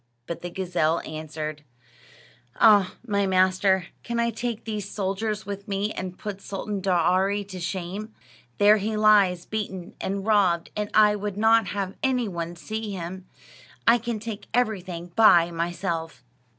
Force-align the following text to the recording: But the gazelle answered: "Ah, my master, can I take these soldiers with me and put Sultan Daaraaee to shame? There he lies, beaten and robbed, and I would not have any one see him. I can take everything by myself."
But 0.25 0.41
the 0.41 0.49
gazelle 0.49 0.99
answered: 1.01 1.63
"Ah, 2.55 2.95
my 3.05 3.27
master, 3.27 3.85
can 4.01 4.19
I 4.19 4.31
take 4.31 4.63
these 4.63 4.89
soldiers 4.89 5.45
with 5.45 5.67
me 5.67 5.91
and 5.91 6.17
put 6.17 6.41
Sultan 6.41 6.81
Daaraaee 6.81 7.43
to 7.49 7.59
shame? 7.59 8.11
There 8.57 8.77
he 8.77 8.97
lies, 8.97 9.45
beaten 9.45 9.93
and 10.01 10.25
robbed, 10.25 10.71
and 10.75 10.89
I 10.95 11.15
would 11.15 11.37
not 11.37 11.67
have 11.67 11.93
any 12.01 12.27
one 12.27 12.55
see 12.55 12.91
him. 12.93 13.27
I 13.85 13.99
can 13.99 14.19
take 14.19 14.47
everything 14.55 15.11
by 15.15 15.51
myself." 15.51 16.23